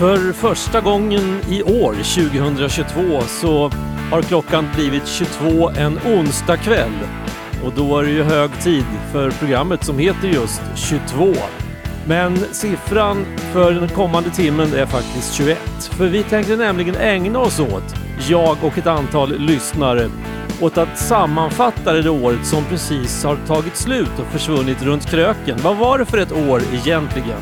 [0.00, 3.70] För första gången i år, 2022, så
[4.10, 6.92] har klockan blivit 22 en onsdagkväll.
[7.64, 11.34] Och då är det ju hög tid för programmet som heter just 22.
[12.06, 15.58] Men siffran för den kommande timmen är faktiskt 21.
[15.80, 20.10] För vi tänkte nämligen ägna oss åt jag och ett antal lyssnare
[20.60, 25.58] åt att sammanfatta det året som precis har tagit slut och försvunnit runt kröken.
[25.62, 27.40] Vad var det för ett år egentligen?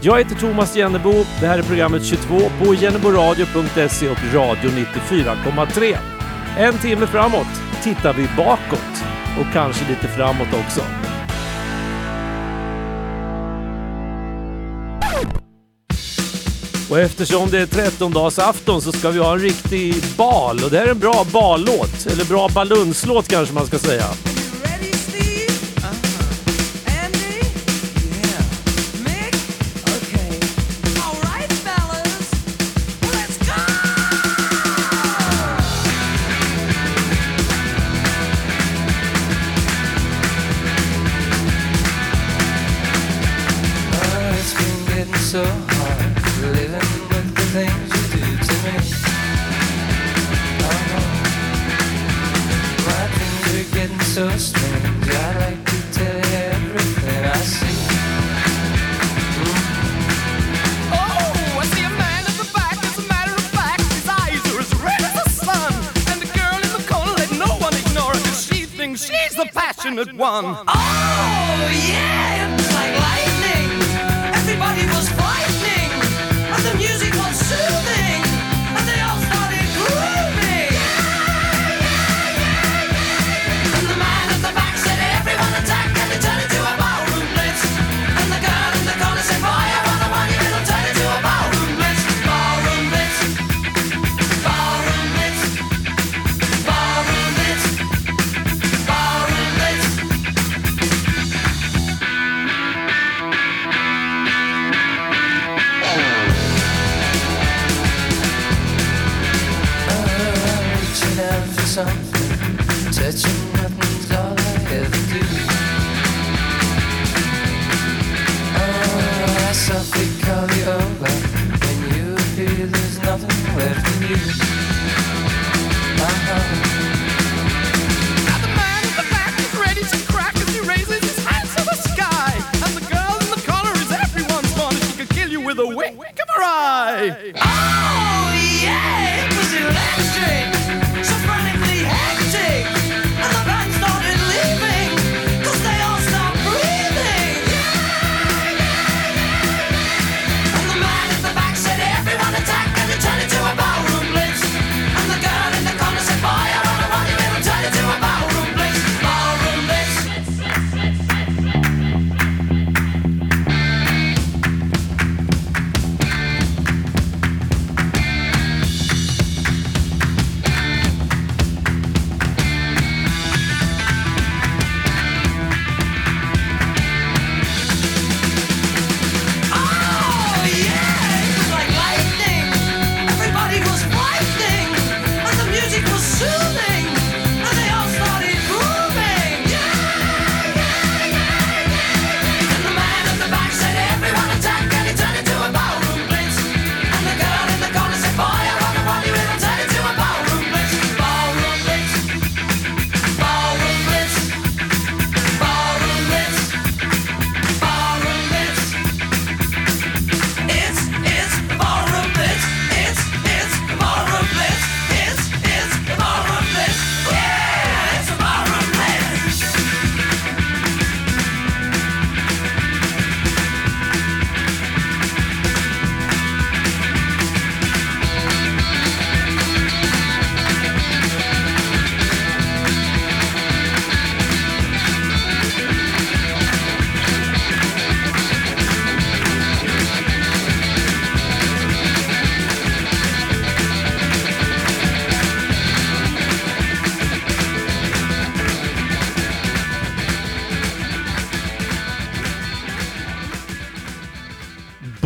[0.00, 1.12] Jag heter Thomas Jennebo.
[1.40, 5.96] Det här är programmet 22 på jenneboradio.se och radio 94,3.
[6.58, 9.04] En timme framåt tittar vi bakåt
[9.40, 10.97] och kanske lite framåt också.
[16.88, 20.64] Och eftersom det är 13-dagsafton så ska vi ha en riktig bal.
[20.64, 22.06] Och det här är en bra ballåt.
[22.06, 24.04] Eller bra balunslåt kanske man ska säga.
[69.98, 70.44] At one.
[70.44, 72.27] Oh, yeah!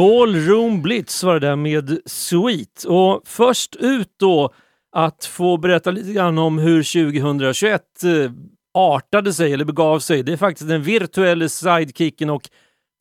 [0.03, 2.85] Ballroom Blitz var det där med Sweet.
[2.89, 4.51] Och först ut då
[4.93, 8.33] att få berätta lite grann om hur 2021 eh,
[8.75, 10.23] artade sig eller begav sig.
[10.23, 12.43] Det är faktiskt den virtuella sidekicken och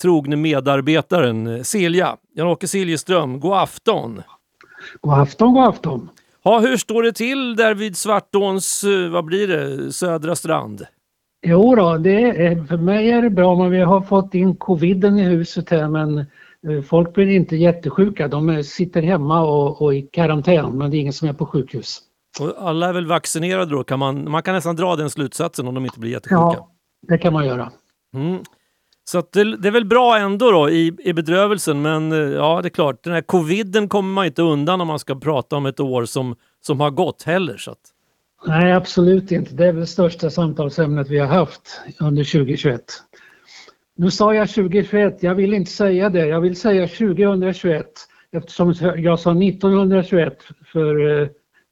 [0.01, 2.18] trogne medarbetaren eh, Silja.
[2.36, 4.21] Jan-Åke Siljeström, god afton!
[5.01, 6.09] God afton, god afton!
[6.44, 10.86] Ja, hur står det till där vid Svartåns, eh, vad blir det, södra strand?
[11.45, 15.19] Jo då, det är, för mig är det bra men vi har fått in coviden
[15.19, 16.25] i huset här men
[16.85, 18.27] folk blir inte jättesjuka.
[18.27, 21.45] De är, sitter hemma och, och i karantän men det är ingen som är på
[21.45, 22.01] sjukhus.
[22.39, 23.83] Och alla är väl vaccinerade då?
[23.83, 26.35] Kan man, man kan nästan dra den slutsatsen om de inte blir jättesjuka.
[26.35, 26.69] Ja,
[27.07, 27.71] det kan man göra.
[28.13, 28.43] Mm.
[29.03, 32.67] Så det, det är väl bra ändå då i, i bedrövelsen men eh, ja det
[32.67, 35.79] är klart, den här coviden kommer man inte undan om man ska prata om ett
[35.79, 37.57] år som, som har gått heller.
[37.57, 37.77] Så att,
[38.45, 39.55] Nej, absolut inte.
[39.55, 42.81] Det är väl det största samtalsämnet vi har haft under 2021.
[43.97, 46.27] Nu sa jag 2021, jag vill inte säga det.
[46.27, 47.85] Jag vill säga 2021
[48.31, 51.27] eftersom jag sa 1921 för, eh,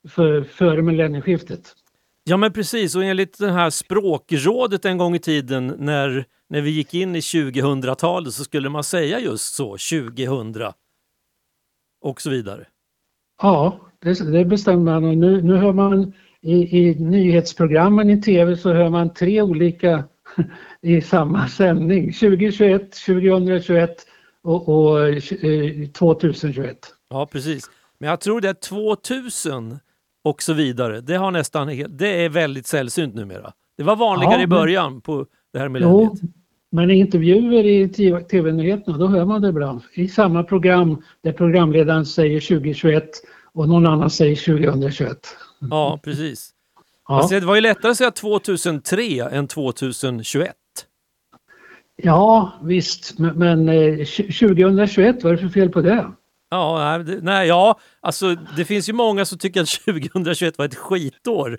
[0.09, 1.75] för, före millennieskiftet.
[2.23, 6.69] Ja men precis och enligt det här språkrådet en gång i tiden när, när vi
[6.69, 9.77] gick in i 2000-talet så skulle man säga just så,
[10.15, 10.55] 2000
[12.01, 12.65] och så vidare.
[13.41, 18.57] Ja, det, det bestämde man och nu, nu hör man i, i nyhetsprogrammen i tv
[18.57, 20.03] så hör man tre olika
[20.81, 22.13] i samma sändning.
[22.13, 23.95] 2021, 2021
[24.43, 26.77] och, och eh, 2021.
[27.09, 27.69] Ja precis.
[27.99, 29.79] Men jag tror det är 2000
[30.23, 31.01] och så vidare.
[31.01, 33.53] Det, har nästan, det är väldigt sällsynt numera.
[33.77, 36.11] Det var vanligare Ja, i början på det här millenniet.
[36.21, 36.29] Jo,
[36.71, 39.81] men i intervjuer i TV- tv-nyheterna då hör man det ibland.
[39.93, 43.09] I samma program där programledaren säger 2021
[43.53, 45.17] och någon annan säger 2021.
[45.59, 46.51] Ja, precis.
[47.09, 50.53] Ja, Fast det var ju lättare att säga 2003 än 2021.
[51.95, 56.11] ja visst, men, men eh, 2021, vad är det för fel på det?
[56.49, 61.57] Ja, nej, ja, alltså det finns ju många som tycker att 2021 var ett skitår.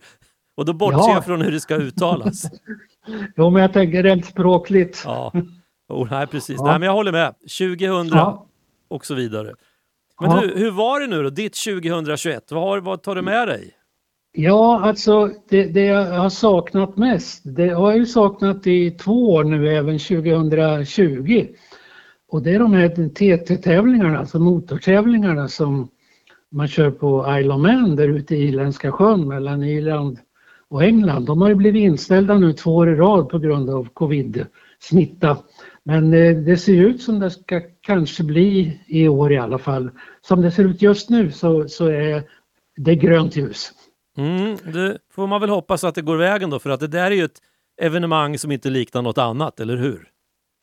[0.56, 1.14] Och då bortser Ja.
[1.14, 2.42] jag från hur det ska uttalas.
[3.36, 5.02] Jo, men jag tänker rent språkligt.
[5.04, 5.32] Ja,
[5.88, 6.56] oh, nej precis.
[6.58, 6.64] Ja.
[6.64, 7.34] Nej, men jag håller med.
[7.58, 8.46] 2000 Ja.
[8.88, 9.54] och så vidare.
[10.20, 12.52] Men du, hur var det nu då, ditt 2021?
[12.52, 13.70] Vad, har, vad tar du med dig?
[14.32, 19.32] Ja, alltså det, det jag har saknat mest, det har jag ju saknat i två
[19.32, 21.46] år nu, även 2020.
[22.28, 25.88] Och det är de här TT-tävlingarna, alltså motortävlingarna som
[26.50, 30.18] man kör på Isle of Man där ute i Irländska sjön mellan Irland
[30.68, 31.26] och England.
[31.26, 35.36] De har ju blivit inställda nu två år i rad på grund av covid-smitta.
[35.84, 39.90] Men eh, det ser ut som det ska kanske bli i år i alla fall.
[40.20, 42.22] Som det ser ut just nu så, så är
[42.76, 43.72] det grönt ljus.
[44.16, 47.10] Mm, det får man väl hoppas att det går vägen då, för att det där
[47.10, 47.38] är ju ett
[47.82, 50.08] evenemang som inte liknar något annat, eller hur?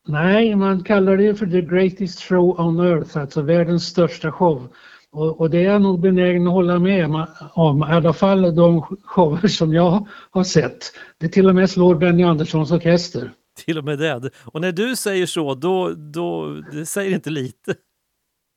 [0.07, 4.73] Nej, man kallar det för the greatest show on earth, alltså världens största show.
[5.11, 8.81] Och, och det är jag nog benägen att hålla med om, i alla fall de
[9.03, 10.91] shower som jag har sett.
[11.19, 13.31] Det till och med slår Benny Anderssons orkester.
[13.65, 14.29] Till och med det.
[14.43, 17.75] Och när du säger så, då, då det säger inte lite.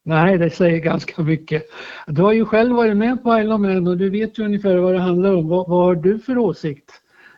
[0.05, 1.63] Nej, det säger ganska mycket.
[2.07, 4.77] Du har ju själv varit med på Isle of Man och du vet ju ungefär
[4.77, 5.49] vad det handlar om.
[5.49, 6.91] Vad, vad har du för åsikt?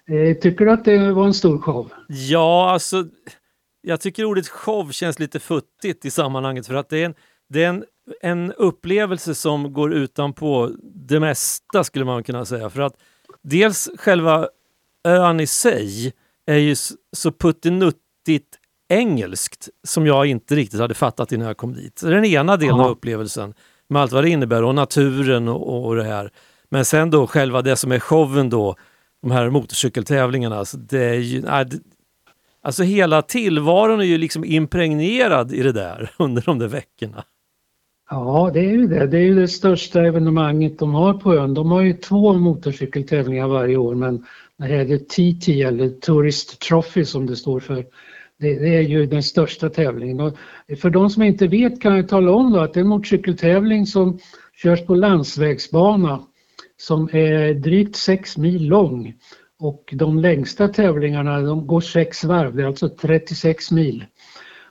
[0.09, 1.93] Eh, tycker du att det var en stor show?
[2.09, 3.05] Ja, alltså,
[3.81, 7.15] jag tycker ordet show känns lite futtigt i sammanhanget för att det är en,
[7.49, 7.85] det är en,
[8.23, 12.71] en upplevelse som går utanpå det mesta skulle man kunna säga.
[12.71, 12.95] För att
[13.43, 14.49] dels själva
[15.05, 16.13] ön i sig
[16.47, 16.75] är ju
[17.17, 18.59] så puttinuttigt
[18.93, 22.01] engelskt som jag inte riktigt hade fattat innan jag kom dit.
[22.05, 22.85] Den ena delen Ja.
[22.85, 23.55] av upplevelsen
[23.89, 26.31] med allt vad det innebär och naturen och, och det här.
[26.71, 28.77] Men sen då själva det som är showen då,
[29.23, 31.79] de här motorcykeltävlingarna, alltså det är ju, nej, det,
[32.65, 37.25] Alltså hela tillvaron är ju liksom impregnerad i det där under de där veckorna.
[38.11, 39.07] Ja, det är ju det.
[39.07, 41.55] Det är ju det största evenemanget de har på ön.
[41.55, 44.25] De har ju två motorcykeltävlingar varje år men
[44.59, 47.85] det här är TT eller Tourist Trophy som det står för.
[48.43, 50.21] Det, det är ju den största tävlingen.
[50.21, 50.37] Och
[50.79, 53.87] för de som inte vet kan jag tala om då att det är en motorcykeltävling
[53.87, 54.19] som
[54.63, 56.23] körs på landsvägsbana
[56.77, 59.15] som är drygt 6 mil lång.
[59.59, 64.05] Och de längsta tävlingarna de går sex varv, det är alltså 36 mil.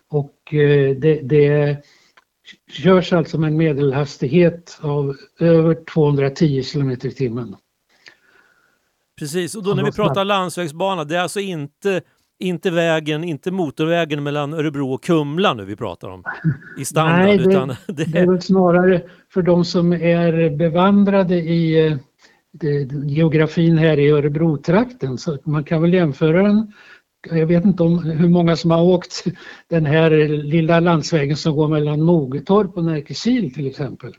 [0.09, 1.77] Och eh, det, det
[2.71, 7.55] körs alltså med en medelhastighet av över 210 km i timmen.
[9.19, 12.01] Precis, och då när vi pratar landsvägsbana, det är alltså inte,
[12.41, 16.23] inte vägen, inte motorvägen mellan Örebro och Kumla nu vi pratar om
[16.79, 19.01] i standard, Nej, det- utan det Det är väl snarare
[19.33, 21.97] för de som är bevandrade i eh,
[22.51, 25.17] det- geografin här i Örebro-trakten.
[25.17, 26.71] Så man kan väl jämföra den.
[27.29, 29.23] Jag vet inte om hur många som har åkt
[29.69, 34.13] den här lilla landsvägen som går mellan Mogetorp och Närkekil till exempel.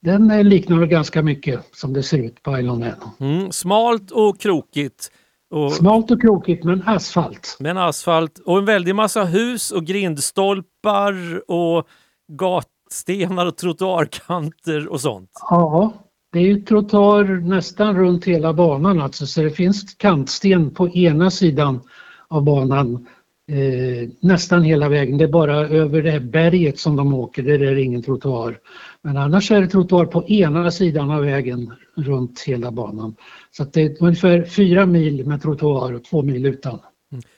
[0.00, 2.94] den eh, liknar ganska mycket som det ser ut på Man.
[3.20, 5.10] Mm, smalt och krokigt.
[5.50, 7.56] Och, Smalt och krokigt men asfalt.
[7.60, 11.88] med en asfalt och en väldig massa hus och grindstolpar och
[12.32, 15.30] gatstenar och trottoarkanter och sånt.
[15.50, 15.92] Ja,
[16.32, 21.30] det är ju trottoar nästan runt hela banan alltså så det finns kantsten på ena
[21.30, 21.80] sidan
[22.28, 23.06] av banan
[23.48, 25.18] eh, nästan hela vägen.
[25.18, 28.58] Det är bara över det här berget som de åker, där är det ingen trottoar.
[29.02, 33.16] Men annars är det trottoar på ena sidan av vägen runt hela banan.
[33.50, 36.78] Så det är ungefär fyra mil med trottoar och två mil utan.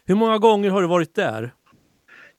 [0.06, 1.52] Hur många gånger har du varit där?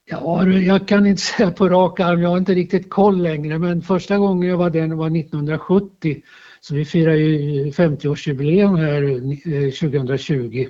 [0.09, 3.81] Ja, jag kan inte säga på rak arm, jag har inte riktigt koll längre, men
[3.81, 6.21] första gången jag var där var 1970.
[6.61, 10.67] Så vi firar ju 50-årsjubileum här eh, 2020.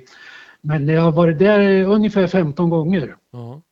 [0.62, 3.16] Men jag har varit där ungefär 15 gånger.
[3.32, 3.62] Ja.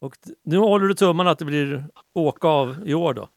[0.00, 1.84] Och nu håller du tummarna att det blir
[2.14, 3.28] åka av i år då?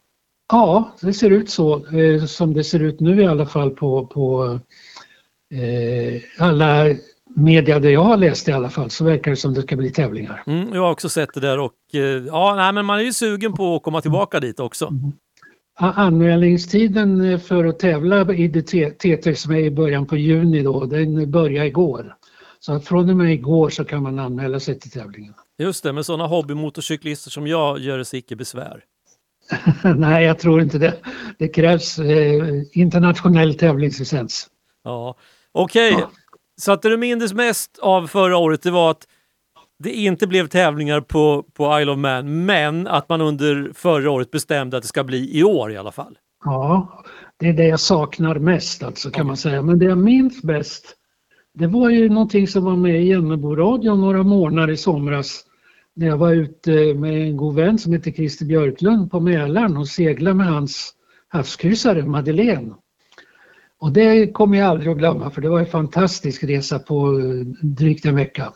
[0.52, 4.06] Ja, det ser ut så, eh, som det ser ut nu i alla fall på,
[4.08, 4.60] på
[5.54, 6.96] eh, alla
[7.36, 9.92] media där jag har läst i alla fall, så verkar det som det ska bli
[9.92, 10.44] tävlingar.
[10.48, 13.14] Mm, jag har också sett det där och eh, ja, nej, men man är ju
[13.14, 14.92] sugen på att komma tillbaka dit också.
[15.80, 18.62] A- Anmälningstiden för att tävla i det
[18.92, 22.16] TT som är i början på juni då, den börjar igår.
[22.66, 25.34] Så att från och med igår så kan man anmäla sig till tävlingen.
[25.58, 28.84] Just det, med sådana hobbymotorcyklister som jag gör sig icke besvär.
[29.96, 30.98] Nej, jag tror inte det.
[31.40, 34.48] Det krävs eh, internationell tävlingslicens.
[34.84, 35.16] Ja,
[35.52, 35.92] okej.
[35.92, 36.12] Ja.
[36.62, 39.08] Så att det du minns mest av förra året det var att
[39.80, 44.32] det inte blev tävlingar på, på Isle of Man, men att man under förra året
[44.32, 46.18] bestämde att det ska bli i år i alla fall.
[46.46, 47.04] Ja,
[47.38, 49.62] det är det jag saknar mest alltså kan man säga.
[49.62, 50.96] Men det jag minns bäst,
[51.54, 55.46] det var ju någonting som var med i Jämmerboradion några månader i somras.
[55.94, 59.88] När jag var ute med en god vän som heter Christer Björklund på Mälaren och
[59.88, 60.94] seglade med hans
[61.28, 62.74] havskryssare Madeleine.
[63.80, 67.46] Och det kommer jag aldrig att glömma för det var en fantastisk resa på eh,
[67.62, 68.54] drygt en vecka.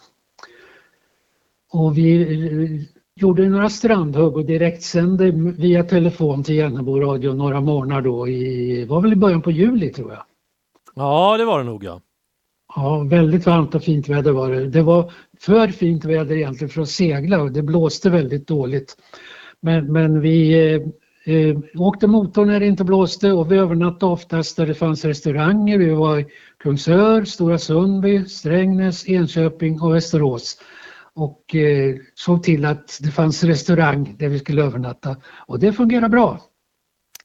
[1.71, 2.81] Och vi eh,
[3.15, 9.13] gjorde några strandhugg och direktsände via telefon till Jänneboradion några månader då i, var väl
[9.13, 10.23] i början på juli tror jag.
[10.95, 12.01] Ja, det var det nog ja.
[12.79, 14.69] Ja, väldigt varmt och fint väder var det.
[14.69, 18.98] Det var för fint väder egentligen för att segla och det blåste väldigt dåligt.
[19.62, 20.81] Men, men vi eh,
[21.36, 25.77] eh, åkte motor när det inte blåste och vi övernattade oftast där det fanns restauranger.
[25.77, 26.25] Vi var i
[26.63, 30.57] Kungsör, Stora Sundby, Strängnäs, Enköping och Västerås.
[31.13, 35.15] Och eh, såg till att det fanns restaurang där vi skulle övernatta.
[35.48, 36.41] Och det fungerade bra.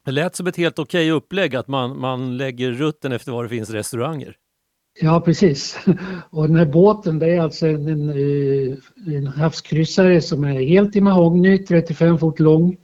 [0.04, 3.48] Det lät som ett helt okej upplägg att man, man lägger rutten efter var det
[3.48, 4.36] finns restauranger.
[5.00, 5.78] Ja, precis.
[6.30, 8.76] Och den här båten det är alltså en, en, eh,
[9.16, 12.76] en havskryssare som är helt i mahogny, 35 fot lång.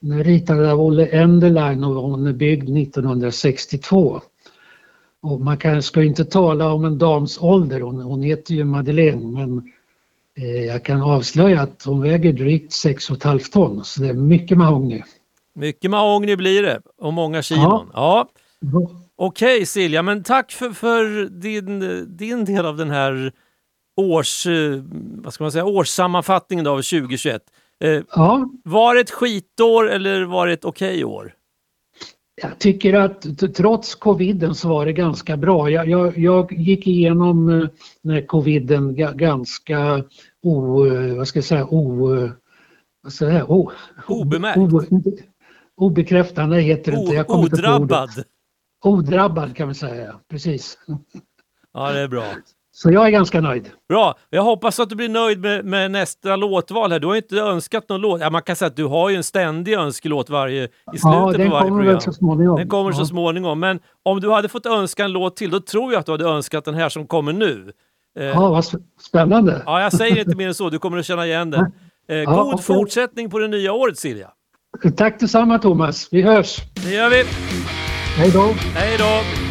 [0.00, 4.20] Den är ritad av Olle Enderlein och hon är byggd 1962.
[5.20, 9.26] Och man kan, ska inte tala om en dams ålder, hon, hon heter ju Madeleine
[9.26, 9.72] men
[10.36, 15.02] eh, jag kan avslöja att hon väger drygt 6,5 ton så det är mycket mahogny.
[15.54, 17.90] Mycket mahogny blir det och många kilon.
[17.94, 18.28] Ja.
[19.20, 23.32] Okej Silja, men tack för, för din, din del av den här
[23.96, 24.82] års, eh,
[25.22, 27.42] vad ska man säga, årssammanfattningen av 2021.
[27.84, 31.34] Eh, Ja, var det ett skitår eller var det ett okej år?
[32.42, 35.70] Jag tycker att trots coviden så var det ganska bra.
[35.70, 37.48] Jag, jag, jag gick igenom
[38.10, 40.04] eh, coviden ga, ganska
[40.42, 42.06] o, eh, vad ska jag säga, o,
[43.02, 43.72] vad ska jag säga, o,
[44.06, 44.58] Obemärkt.
[44.58, 44.82] o,
[45.76, 47.14] obekräftande heter det inte.
[47.14, 48.24] Jag kommer inte.
[48.84, 49.56] Odrabbad?
[49.56, 50.78] Kan man säga, precis.
[51.74, 52.24] Ja, det är bra.
[52.72, 53.70] Så jag är ganska nöjd.
[53.88, 54.14] Bra!
[54.30, 56.98] Jag hoppas att du blir nöjd med, med nästa låtval här.
[57.00, 58.20] Du har ju inte önskat någon låt.
[58.20, 61.32] Ja, man kan säga att du har ju en ständig önskelåt varje, i slutet Ja,
[61.36, 61.86] den på varje program.
[61.86, 62.56] väl så småningom.
[62.56, 63.04] Den kommer så Ja.
[63.06, 63.60] småningom.
[63.60, 66.24] Men om du hade fått önska en låt till, då tror jag att du hade
[66.24, 67.72] önskat den här som kommer nu.
[68.18, 69.62] Eh, Ja, vad sp- spännande.
[69.66, 70.70] Ja, jag säger inte mer än så.
[70.70, 71.72] Du kommer att känna igen den.
[72.08, 72.64] Eh, Ja, god okej.
[72.64, 74.30] fortsättning på det nya året, Silja.
[74.96, 76.08] Tack detsamma Thomas.
[76.10, 76.56] Vi hörs.
[76.84, 77.24] Det gör vi.
[78.18, 78.54] Hej då.
[78.74, 79.47] Hej då!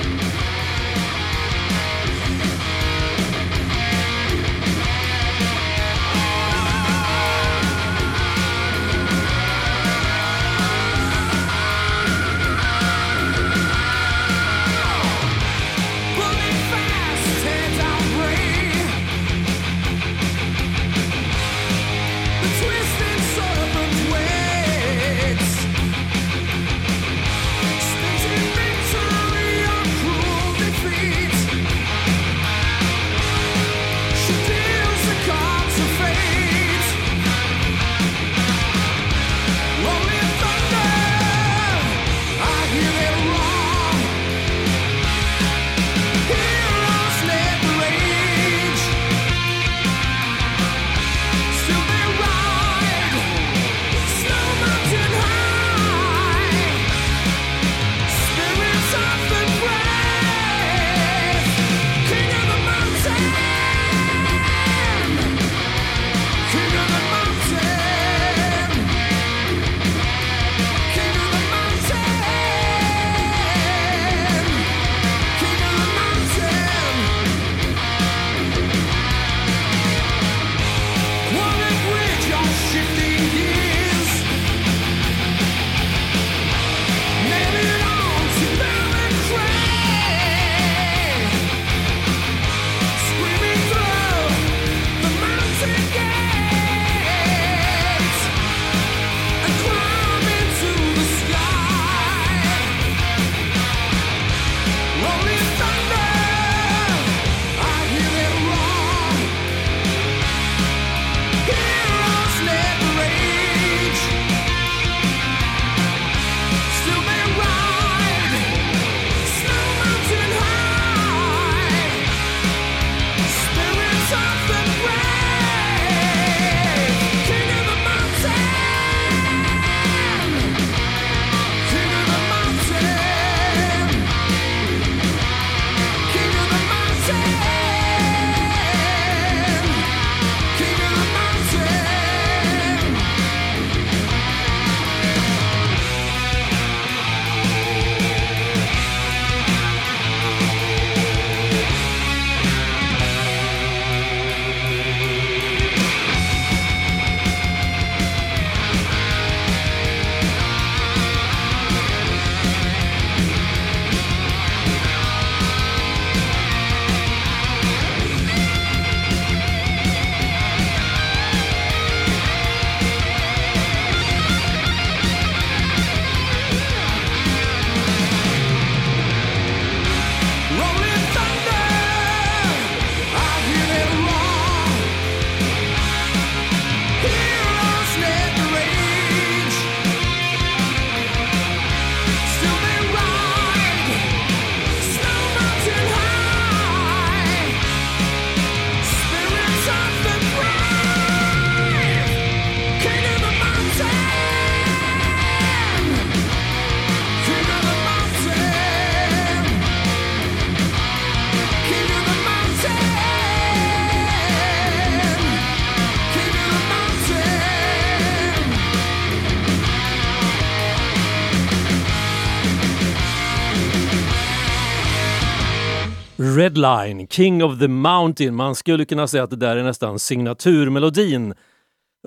[226.58, 228.36] Bloodline, King of the Mountain.
[228.36, 231.34] Man skulle kunna säga att det där är nästan signaturmelodin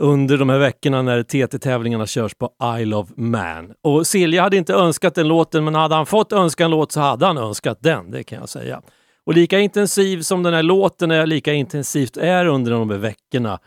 [0.01, 3.73] under de här veckorna när TT-tävlingarna körs på Isle of Man.
[3.83, 7.01] Och Silja hade inte önskat den låten, men hade han fått önska en låt så
[7.01, 8.83] hade han önskat den, det kan jag säga.
[9.27, 13.59] Och lika intensiv som den här låten är, lika intensivt är under de här veckorna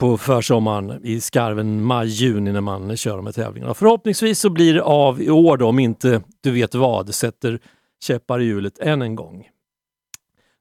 [0.00, 3.74] på försommaren i skarven maj-juni när man kör de här tävlingarna.
[3.74, 7.58] Förhoppningsvis så blir det av i år då, om inte du vet vad sätter
[8.02, 9.46] käppar i hjulet än en gång.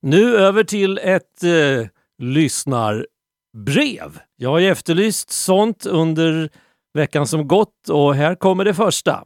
[0.01, 4.19] Nu över till ett eh, lyssnarbrev.
[4.36, 6.49] Jag har ju efterlyst sånt under
[6.93, 9.25] veckan som gått och här kommer det första.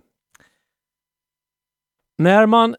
[2.18, 2.76] När man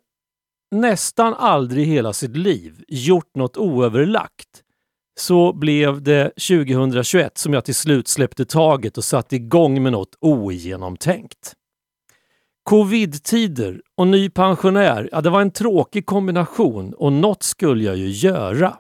[0.71, 4.65] nästan aldrig i hela sitt liv gjort något oöverlagt
[5.21, 10.17] så blev det 2021 som jag till slut släppte taget och satte igång med något
[10.21, 11.55] ogenomtänkt.
[12.71, 18.09] Covid-tider och ny pensionär, ja det var en tråkig kombination och något skulle jag ju
[18.09, 18.77] göra.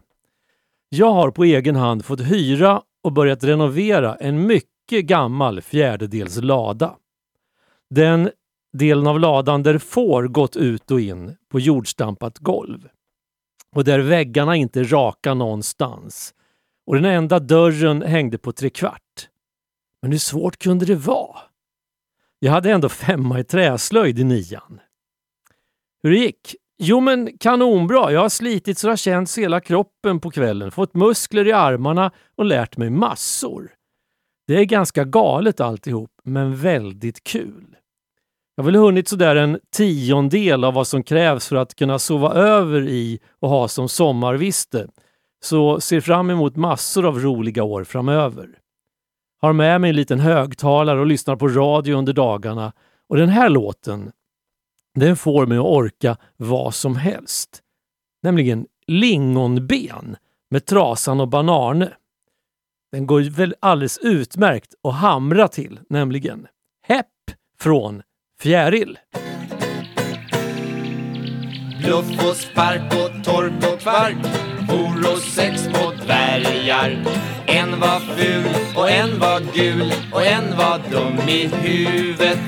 [0.88, 6.96] Jag har på egen hand fått hyra och börjat renovera en mycket gammal fjärdedels lada.
[7.90, 8.31] Den
[8.72, 12.88] delen av ladan där får gått ut och in på jordstampat golv.
[13.76, 16.35] Och där väggarna inte är raka någonstans.
[16.87, 19.29] Och den enda dörren hängde på trekvart.
[20.03, 21.49] Men hur svårt kunde det vara?
[22.42, 24.81] Jag hade ändå femma i träslöjd i nian.
[26.03, 26.57] Hur det gick?
[26.79, 28.12] Jo men kanonbra.
[28.12, 32.11] Jag har slitit så det har känts hela kroppen på kvällen, fått muskler i armarna
[32.37, 33.70] och lärt mig massor.
[34.46, 37.76] Det är ganska galet alltihop, men väldigt kul.
[38.55, 42.33] Jag har väl hunnit sådär en tiondel av vad som krävs för att kunna sova
[42.33, 44.88] över i och ha som sommarviste.
[45.44, 48.48] Så ser fram emot massor av roliga år framöver.
[49.40, 52.72] Har med mig en liten högtalare och lyssnar på radio under dagarna
[53.09, 54.12] och den här låten
[54.94, 57.62] den får mig att orka vad som helst.
[58.22, 60.16] Nämligen Lingonben
[60.50, 61.92] med Trasan och Banarne.
[62.92, 66.46] Den går väl alldeles utmärkt att hamra till, nämligen
[66.83, 67.07] Hepp
[67.59, 68.03] från
[68.40, 68.98] Fjäril.
[71.83, 74.26] Bluff och spark och tork och kvark
[74.70, 77.05] Hor och sex på dvärgar
[77.52, 82.38] en var ful och en var gul och en var dum i huvudet.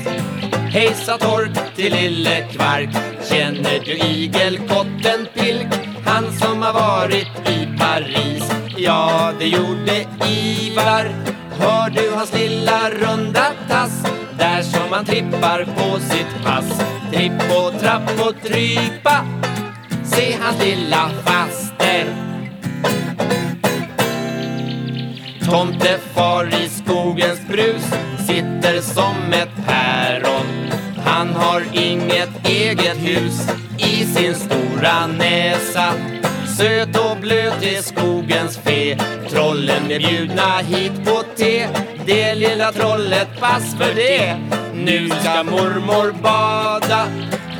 [0.70, 2.88] Hejsa tork till lille kvark.
[3.30, 5.66] Känner du igelkotten Pilk?
[6.04, 8.52] Han som har varit i Paris.
[8.76, 11.14] Ja, det gjorde Ivar.
[11.58, 14.02] Hör du hans lilla runda tass?
[14.38, 16.82] Där som han trippar på sitt pass.
[17.12, 19.26] Tripp och trapp och trypa.
[20.04, 22.32] Se hans lilla faster.
[25.50, 27.83] Tomte far i skogens brus
[28.26, 30.70] Sitter som ett päron.
[31.05, 35.92] Han har inget eget hus I sin stora näsa.
[36.59, 38.98] Söt och blöt är skogens fe.
[39.31, 41.68] Trollen är bjudna hit på te.
[42.07, 44.37] Det lilla trollet, pass för det.
[44.74, 47.07] Nu ska mormor bada.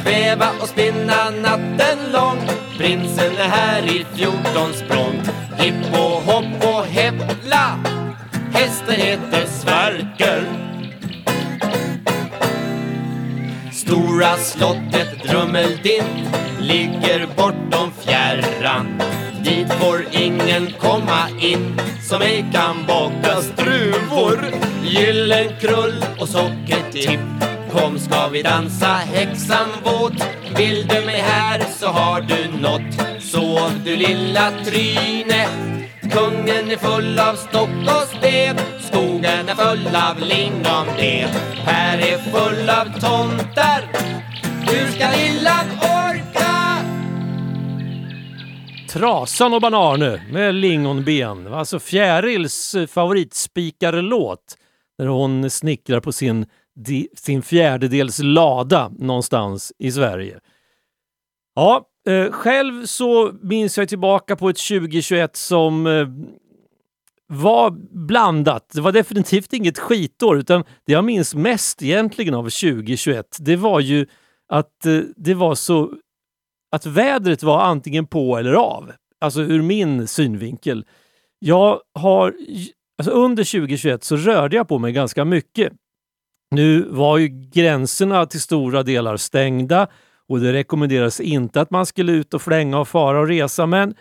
[0.05, 2.39] Väva och spinna natten lång.
[2.79, 5.23] Prinsen är här i fjorton språng.
[5.59, 7.79] Hipp och hopp och häppla
[8.53, 10.45] Hästen heter Sverker.
[13.73, 19.03] Stora slottet Drummeldint ligger bortom fjärran.
[19.45, 24.47] Dit får ingen komma in som ej kan baka struvor.
[24.85, 27.21] Gyllenkrull och sockertipp
[27.73, 33.71] Kom ska vi dansa häxan våt Vill du mig här så har du nått Så
[33.85, 35.49] du lilla tryne
[36.01, 38.57] Kungen är full av stock och sten.
[38.81, 41.29] Skogen är full av lingonben
[41.65, 43.89] Här är full av tomtar
[44.67, 46.79] Hur ska lillan orka?
[48.93, 51.55] Trasan och Banarne med lingonben.
[51.55, 54.57] Alltså Fjärils favoritspikarlåt
[54.99, 56.47] där hon snickrar på sin,
[57.17, 60.41] sin fjärdedels lada någonstans i Sverige.
[61.55, 66.09] Ja, eh, själv så minns jag tillbaka på ett 2021 som eh,
[67.27, 67.71] var
[68.07, 68.71] blandat.
[68.75, 73.81] Det var definitivt inget skitår utan det jag minns mest egentligen av 2021 det var
[73.81, 74.07] ju
[74.49, 75.93] att eh, det var så
[76.73, 78.93] att vädret var antingen på eller av.
[79.21, 80.85] Alltså ur min synvinkel.
[81.39, 82.35] Jag har,
[82.99, 85.73] alltså under 2021 så rörde jag på mig ganska mycket.
[86.53, 89.87] Nu var ju gränserna till stora delar stängda
[90.29, 93.95] och det rekommenderades inte att man skulle ut och flänga och fara och resa men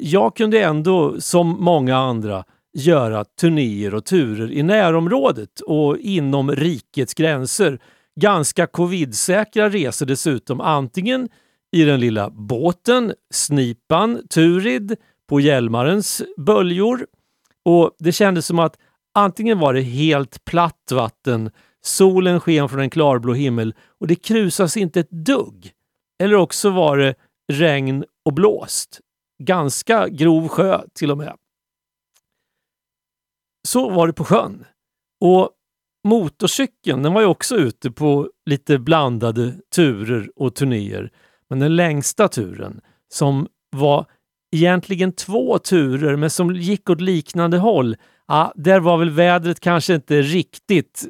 [0.00, 7.14] jag kunde ändå, som många andra, göra turnéer och turer i närområdet och inom rikets
[7.14, 7.78] gränser.
[8.20, 11.28] Ganska covidsäkra resor dessutom, antingen
[11.72, 14.96] i den lilla båten, Snipan, Turid,
[15.28, 17.06] på Hjälmarens böljor.
[17.64, 18.76] Och det kändes som att
[19.14, 21.50] antingen var det helt platt vatten,
[21.82, 25.72] solen sken från en klarblå himmel och det krusas inte ett dugg.
[26.22, 27.14] Eller också var det
[27.52, 29.00] regn och blåst.
[29.38, 31.36] Ganska grov sjö till och med.
[33.68, 34.64] Så var det på sjön.
[35.20, 35.50] Och
[36.08, 41.12] motorcykeln den var ju också ute på lite blandade turer och turnéer.
[41.48, 42.80] Men den längsta turen,
[43.12, 44.06] som var
[44.52, 47.96] egentligen två turer men som gick åt liknande håll,
[48.28, 51.06] ja, där var väl vädret kanske inte riktigt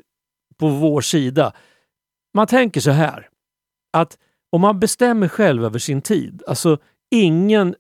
[0.62, 1.52] på vår sida.
[2.34, 3.28] Man tänker så här,
[3.92, 4.18] att
[4.52, 6.78] om man bestämmer själv över sin tid, alltså
[7.10, 7.74] ingen,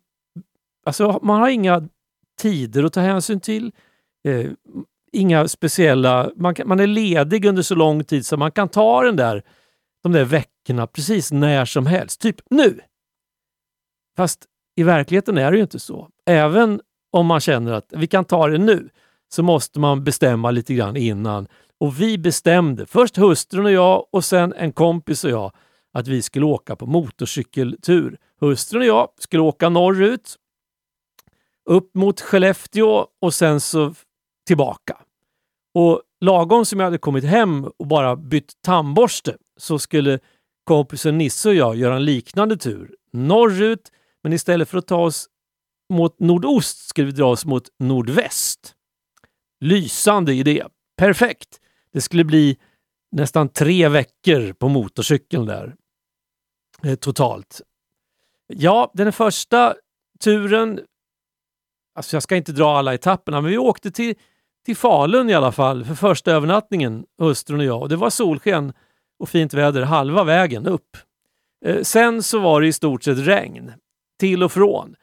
[0.86, 1.88] alltså man har inga
[2.40, 3.72] tider att ta hänsyn till,
[4.28, 4.50] eh,
[5.12, 9.02] inga speciella, man, kan, man är ledig under så lång tid så man kan ta
[9.02, 9.42] den där,
[10.02, 12.80] de där veckorna precis när som helst, typ nu.
[14.16, 14.44] Fast
[14.76, 16.08] i verkligheten är det ju inte så.
[16.26, 16.80] Även
[17.12, 18.88] om man känner att vi kan ta det nu,
[19.28, 21.48] så måste man bestämma lite grann innan.
[21.82, 25.52] Och vi bestämde, först hustrun och jag och sen en kompis och jag,
[25.92, 28.18] att vi skulle åka på motorcykeltur.
[28.40, 30.36] Hustrun och jag skulle åka norrut,
[31.70, 33.94] upp mot Skellefteå och sen så
[34.46, 34.96] tillbaka.
[35.74, 40.18] Och lagom som jag hade kommit hem och bara bytt tandborste så skulle
[40.64, 43.92] kompisen Nisse och jag göra en liknande tur norrut
[44.22, 45.28] men istället för att ta oss
[45.92, 48.74] mot nordost skulle vi dra oss mot nordväst.
[49.60, 50.64] Lysande idé.
[50.96, 51.58] Perfekt!
[51.92, 52.58] Det skulle bli
[53.12, 55.74] nästan tre veckor på motorcykeln där.
[56.82, 57.60] Eh, totalt.
[58.46, 59.74] Ja, den första
[60.20, 60.80] turen,
[61.94, 64.14] alltså jag ska inte dra alla etapperna, men vi åkte till,
[64.66, 67.82] till Falun i alla fall för första övernattningen, hustrun och jag.
[67.82, 68.72] Och det var solsken
[69.18, 70.96] och fint väder halva vägen upp.
[71.64, 73.72] Eh, sen så var det i stort sett regn
[74.20, 74.94] till och från.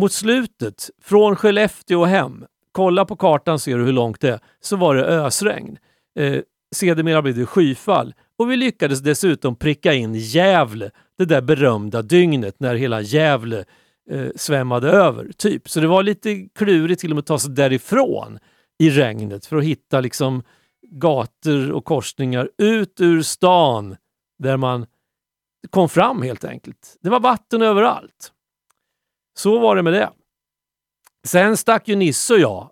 [0.00, 4.40] Mot slutet, från Skellefteå och hem, kolla på kartan ser du hur långt det är,
[4.60, 5.78] så var det ösregn.
[6.16, 6.42] Eh,
[6.74, 12.60] sedermera blev det skyfall och vi lyckades dessutom pricka in Gävle, det där berömda dygnet
[12.60, 13.64] när hela Gävle
[14.10, 15.32] eh, svämmade över.
[15.36, 15.68] typ.
[15.68, 18.38] Så det var lite klurigt till och med att ta sig därifrån
[18.78, 20.42] i regnet för att hitta liksom
[20.90, 23.96] gator och korsningar ut ur stan
[24.38, 24.86] där man
[25.70, 26.96] kom fram helt enkelt.
[27.00, 28.32] Det var vatten överallt.
[29.38, 30.10] Så var det med det.
[31.26, 32.70] Sen stack ju Nisse och jag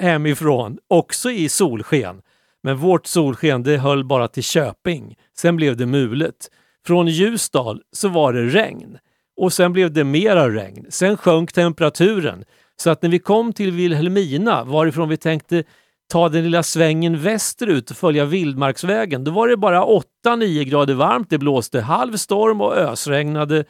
[0.00, 2.22] hemifrån, också i solsken.
[2.62, 5.16] Men vårt solsken det höll bara till Köping.
[5.36, 6.50] Sen blev det mulet.
[6.86, 8.98] Från Ljusdal så var det regn
[9.36, 10.86] och sen blev det mera regn.
[10.88, 12.44] Sen sjönk temperaturen
[12.76, 15.64] så att när vi kom till Vilhelmina varifrån vi tänkte
[16.12, 19.84] ta den lilla svängen västerut och följa Vildmarksvägen, då var det bara
[20.24, 21.30] 8-9 grader varmt.
[21.30, 23.64] Det blåste halv storm och ösregnade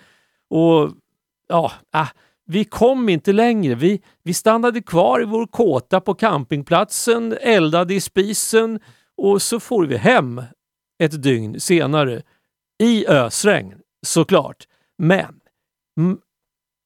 [0.50, 0.90] och
[1.48, 2.09] ja, äh,
[2.46, 3.74] vi kom inte längre.
[3.74, 8.81] Vi, vi stannade kvar i vår kåta på campingplatsen, eldade i spisen
[9.16, 10.42] och så for vi hem
[11.02, 12.22] ett dygn senare.
[12.83, 14.66] I ösregn, såklart.
[14.98, 15.40] Men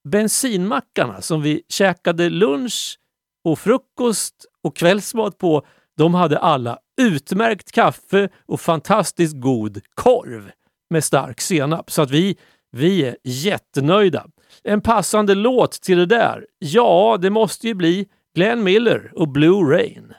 [0.08, 2.98] bensinmackarna som vi käkade lunch
[3.44, 5.66] och frukost och kvällsmat på,
[5.96, 10.50] de hade alla utmärkt kaffe och fantastiskt god korv
[10.90, 11.90] med stark senap.
[11.90, 12.36] Så att vi,
[12.70, 14.26] vi är jättenöjda.
[14.64, 16.44] En passande låt till det där?
[16.58, 20.12] Ja, det måste ju bli Glenn Miller och Blue Rain.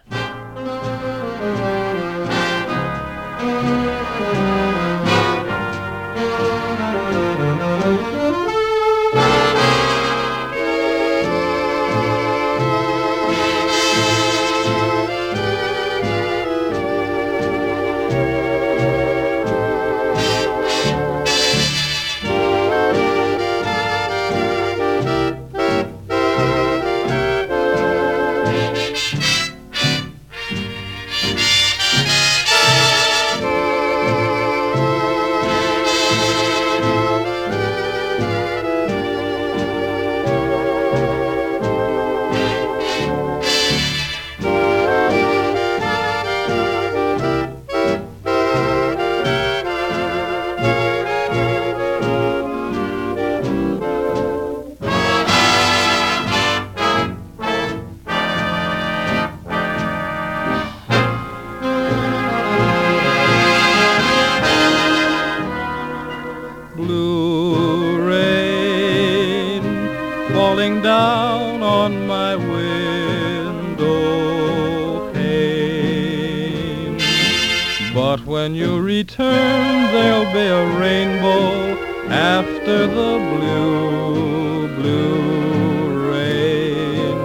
[78.98, 81.78] Return, there'll be a rainbow
[82.10, 87.18] after the blue, blue rain.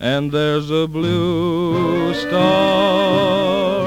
[0.00, 3.84] And there's a blue star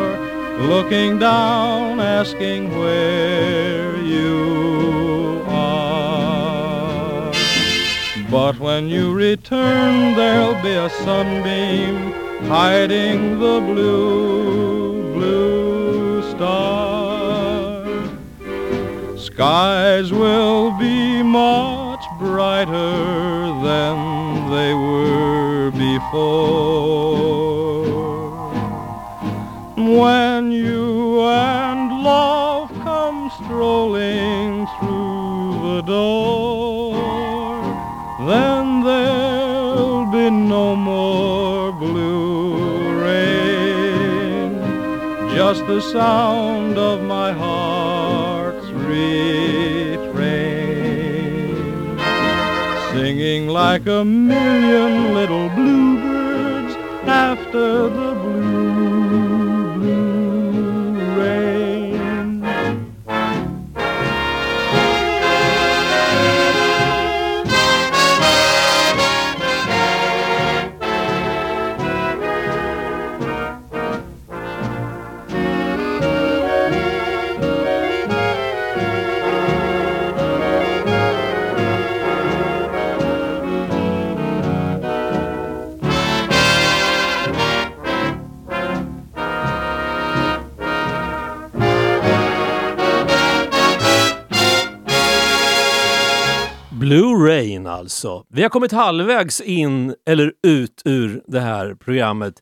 [0.73, 7.33] looking down, asking where you are.
[8.29, 11.95] But when you return, there'll be a sunbeam
[12.47, 16.86] hiding the blue, blue star.
[19.37, 22.73] Skies will be much brighter
[23.67, 26.95] than they were before.
[29.75, 36.95] When you and love come strolling through the door,
[38.25, 44.57] then there'll be no more blue rain,
[45.35, 47.26] just the sound of my
[53.57, 56.75] like a million little bluebirds
[57.07, 58.06] after the
[97.87, 98.23] alltså.
[98.29, 102.33] Vi har kommit halvvägs in eller ut ur det här programmet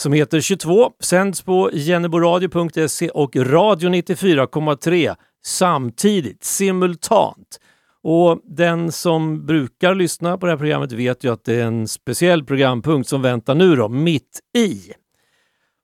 [0.00, 7.60] som heter 22, sänds på jenneboradio.se och Radio 94,3 samtidigt, simultant.
[8.02, 11.88] Och den som brukar lyssna på det här programmet vet ju att det är en
[11.88, 14.92] speciell programpunkt som väntar nu då, mitt i.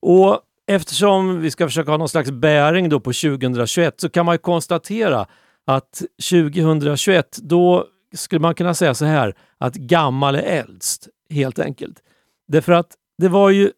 [0.02, 4.34] Och eftersom vi ska försöka ha någon slags bäring då på 2021 så kan man
[4.34, 5.26] ju konstatera
[5.66, 12.02] att 2021, då skulle man kunna säga så här att gammal är äldst, helt enkelt.
[12.48, 13.72] Därför att det var ju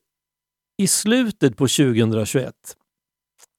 [0.79, 2.55] i slutet på 2021,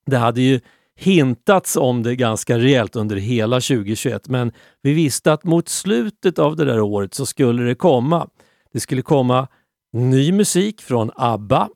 [0.06, 0.60] det hade ju
[0.96, 6.56] hintats om det ganska rejält under hela 2021, men vi visste att mot slutet av
[6.56, 8.30] det där året så skulle det komma.
[8.74, 9.48] Det skulle komma
[9.94, 11.70] ny musik från ABBA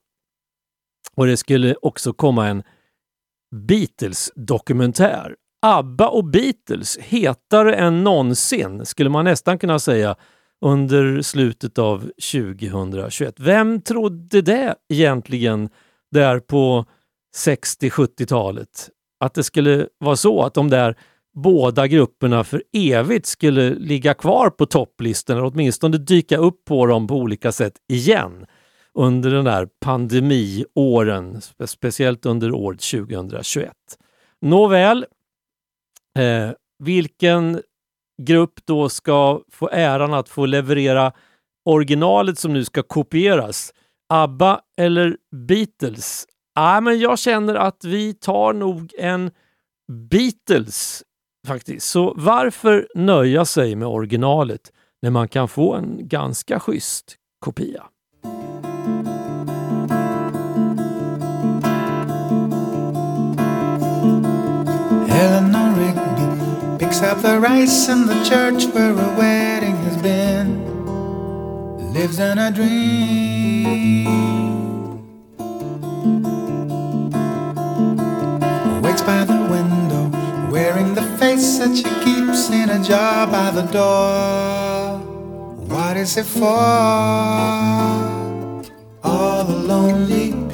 [1.16, 2.64] och det skulle också komma en
[3.56, 5.36] Beatles-dokumentär.
[5.66, 10.16] ABBA och Beatles hetare än någonsin, skulle man nästan kunna säga,
[10.66, 12.00] under slutet av
[12.32, 13.36] 2021.
[13.40, 15.70] Vem trodde det egentligen
[16.12, 16.86] där på
[17.38, 18.90] 60-70-talet?
[19.20, 20.96] Att det skulle vara så att de där
[21.34, 27.08] båda grupperna för evigt skulle ligga kvar på topplistorna, eller åtminstone dyka upp på dem
[27.08, 28.46] på olika sätt igen
[28.94, 33.72] under den där pandemiåren, speciellt under året 2021.
[34.42, 35.06] Nåväl,
[36.20, 36.52] eh,
[36.84, 37.62] vilken
[38.22, 41.12] grupp då ska få äran att få leverera
[41.66, 43.74] originalet som nu ska kopieras?
[44.10, 46.26] ABBA eller Beatles?
[46.56, 49.32] Ah, men jag känner att vi tar nog en
[50.10, 51.04] Beatles
[51.48, 51.88] faktiskt.
[51.88, 57.84] Så varför nöja sig med originalet när man kan få en ganska schysst kopia?
[65.10, 65.55] Eleanor
[66.96, 70.64] picks up the rice in the church where a wedding has been.
[71.94, 74.06] Lives in a dream.
[78.82, 80.10] Waits by the window,
[80.50, 85.00] wearing the face that she keeps in a jar by the door.
[85.68, 86.48] What is it for?
[89.04, 90.45] All the lonely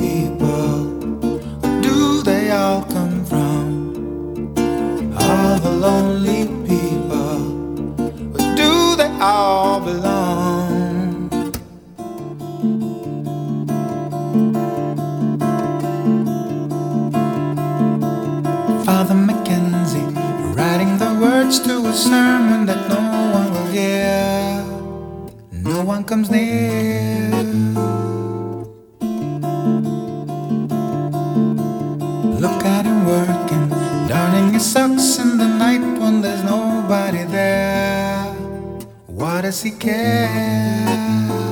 [22.02, 23.00] sermon that no
[23.38, 24.66] one will hear.
[25.52, 27.30] No one comes near.
[32.42, 33.70] Look at him working,
[34.10, 38.34] darning his socks in the night when there's nobody there.
[39.06, 41.51] Why does he care?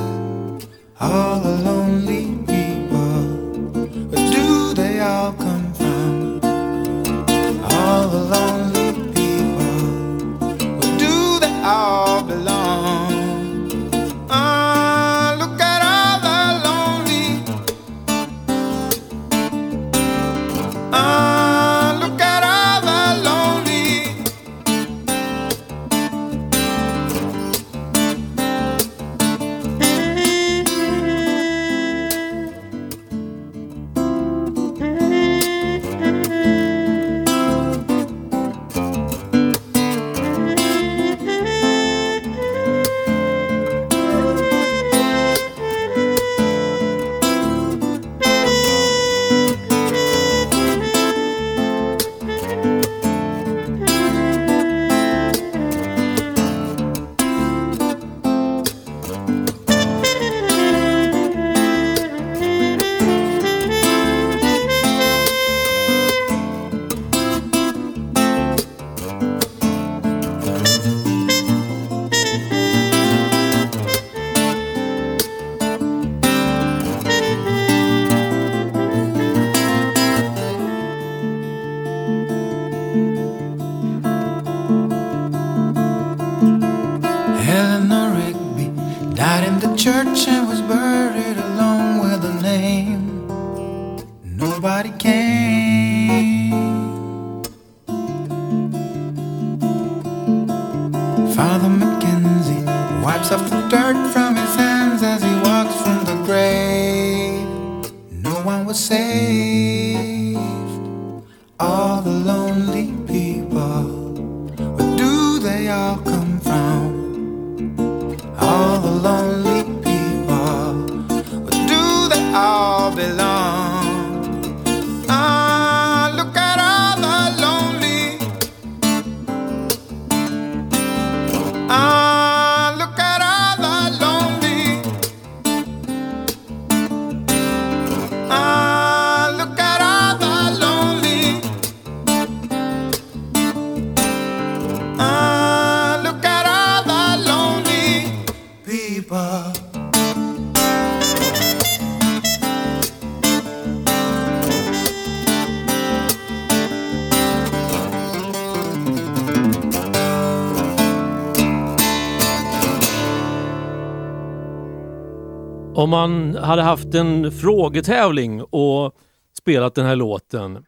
[165.80, 168.94] Om man hade haft en frågetävling och
[169.38, 170.64] spelat den här låten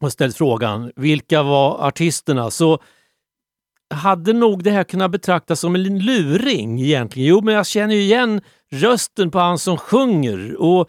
[0.00, 2.78] och ställt frågan vilka var artisterna så
[3.94, 7.28] hade nog det här kunnat betraktas som en luring egentligen.
[7.28, 8.40] Jo, men jag känner ju igen
[8.72, 10.56] rösten på han som sjunger.
[10.56, 10.88] Och,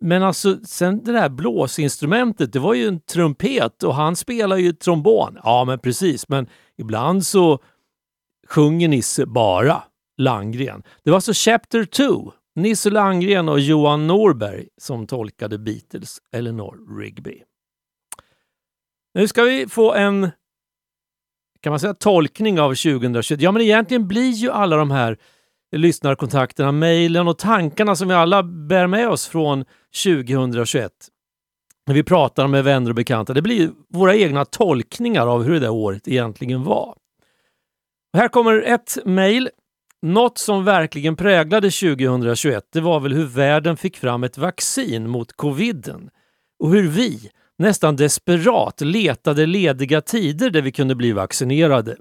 [0.00, 4.72] men alltså, sen det där blåsinstrumentet, det var ju en trumpet och han spelar ju
[4.72, 5.38] trombon.
[5.44, 6.46] Ja, men precis, men
[6.78, 7.58] ibland så
[8.48, 9.82] sjunger Nisse bara
[10.18, 10.82] Langgren.
[11.04, 17.42] Det var alltså Chapter 2, Nisse Langgren och Johan Norberg som tolkade Beatles Eleanor Rigby.
[19.14, 20.30] Nu ska vi få en
[21.60, 23.40] kan man säga tolkning av 2021?
[23.40, 25.18] Ja, men egentligen blir ju alla de här
[25.76, 29.64] lyssnarkontakterna, mejlen och tankarna som vi alla bär med oss från
[30.04, 30.92] 2021
[31.86, 35.60] när vi pratar med vänner och bekanta, det blir våra egna tolkningar av hur det
[35.60, 36.96] där året egentligen var.
[38.12, 39.50] Och här kommer ett mejl.
[40.06, 45.32] Något som verkligen präglade 2021, det var väl hur världen fick fram ett vaccin mot
[45.32, 46.10] coviden
[46.58, 51.96] och hur vi, nästan desperat letade lediga tider där vi kunde bli vaccinerade.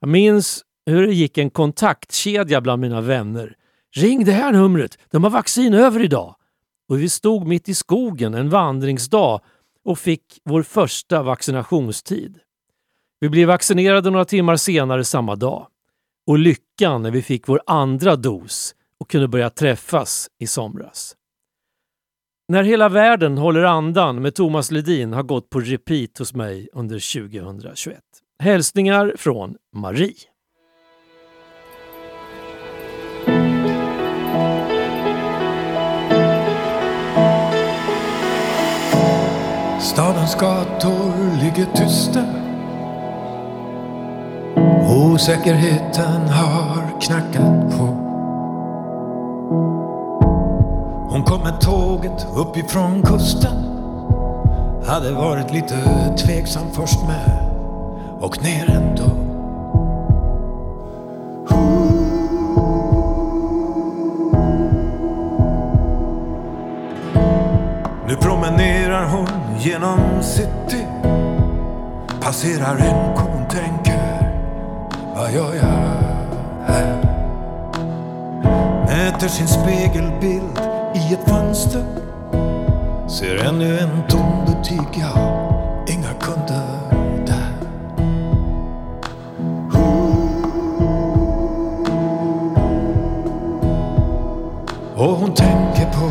[0.00, 3.56] Jag minns hur det gick en kontaktkedja bland mina vänner.
[3.96, 6.34] Ring det här numret, de har vaccin över idag.
[6.88, 9.40] Och vi stod mitt i skogen en vandringsdag
[9.84, 12.38] och fick vår första vaccinationstid.
[13.20, 15.66] Vi blev vaccinerade några timmar senare samma dag.
[16.26, 21.16] Och lyckan när vi fick vår andra dos och kunde börja träffas i somras.
[22.48, 27.20] När hela världen håller andan med Thomas Ledin har gått på repeat hos mig under
[27.30, 27.98] 2021.
[28.38, 30.14] Hälsningar från Marie.
[39.80, 42.49] Stadens gator ligger tysta
[44.88, 47.84] Osäkerheten har knackat på.
[51.10, 53.56] Hon kom med tåget uppifrån kusten.
[54.86, 55.76] Hade varit lite
[56.18, 57.50] tveksam först med
[58.20, 59.10] och ner ändå.
[68.08, 69.28] Nu promenerar hon
[69.58, 70.86] genom city.
[72.20, 73.89] Passerar en hon tänker
[75.20, 75.62] vad gör jag
[76.66, 77.02] här?
[78.86, 80.60] Mäter sin spegelbild
[80.94, 81.84] i ett fönster.
[83.08, 85.14] Ser ännu en tom butik, ja,
[85.88, 86.66] inga kunder
[87.26, 87.52] där.
[94.96, 96.10] Och hon tänker på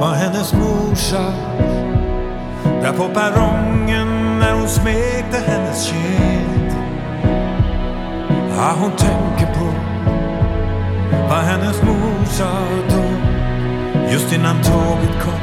[0.00, 1.32] vad hennes mor sa
[2.82, 6.51] Där på perrongen när hon smekte hennes kind.
[8.56, 9.66] Ja, hon tänker på
[11.28, 12.50] vad hennes mor sa
[12.88, 13.02] då
[14.12, 15.40] Just innan tåget kom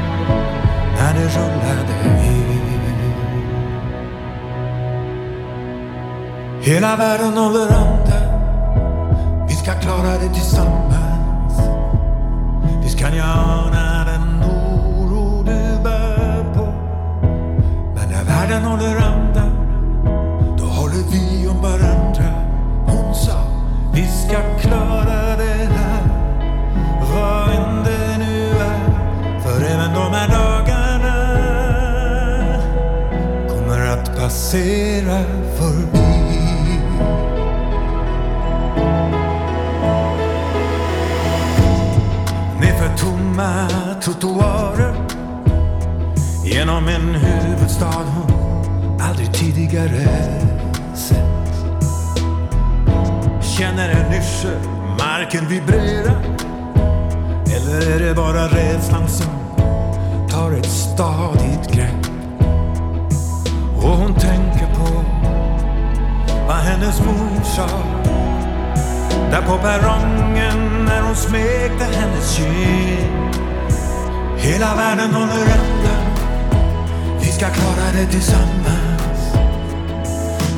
[0.96, 2.40] när det rullade in.
[6.62, 8.40] Hela världen håller andan
[9.48, 11.60] Vi ska klara det tillsammans.
[12.82, 16.66] Visst kan jag ana den oro du bär på.
[17.94, 19.19] Men när världen håller andan
[24.32, 26.02] Jag ska klara det här
[27.12, 31.16] Vad än det nu är För även de här dagarna
[33.48, 35.24] Kommer att passera
[35.58, 36.00] förbi
[42.60, 43.68] Nerför tomma
[44.02, 44.94] trottoarer
[46.44, 50.08] genom en huvudstad hon aldrig tidigare
[50.94, 51.29] sett.
[53.60, 54.58] Känner en yrsel
[54.98, 56.22] marken vibrerar.
[57.46, 59.26] eller är det bara rädslan som
[60.30, 62.06] tar ett stadigt grepp?
[63.76, 65.04] Och hon tänker på
[66.46, 67.68] vad hennes mor sa
[69.30, 73.34] där på perrongen när hon smekte hennes kind.
[74.38, 75.96] Hela världen håller ända,
[77.20, 79.34] vi ska klara det tillsammans.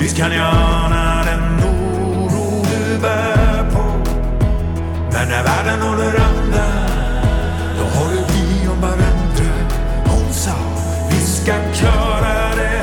[0.00, 0.91] Visst kan jag
[5.23, 6.91] Men när världen håller andan,
[7.79, 9.53] då håller vi om varandra.
[10.07, 10.57] Hon sa,
[11.11, 12.82] vi ska klara det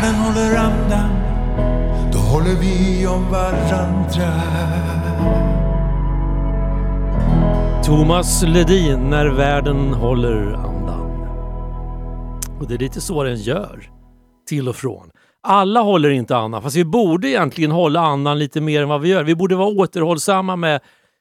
[0.00, 1.10] världen håller andan
[2.12, 4.32] Då håller vi om varandra
[7.84, 11.10] Thomas Ledin, När världen håller andan.
[12.60, 13.90] Och det är lite så den gör,
[14.48, 15.10] till och från.
[15.42, 19.08] Alla håller inte andan, fast vi borde egentligen hålla andan lite mer än vad vi
[19.08, 19.24] gör.
[19.24, 20.80] Vi borde vara återhållsamma med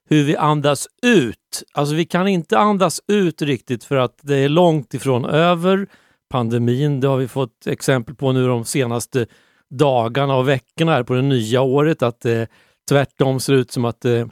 [0.09, 1.63] hur vi andas ut.
[1.73, 5.87] Alltså vi kan inte andas ut riktigt för att det är långt ifrån över.
[6.29, 9.27] Pandemin, det har vi fått exempel på nu de senaste
[9.69, 12.47] dagarna och veckorna här på det nya året, att det
[12.89, 14.29] tvärtom ser ut som att det